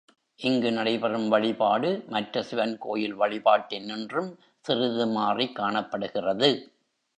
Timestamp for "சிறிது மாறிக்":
4.65-5.55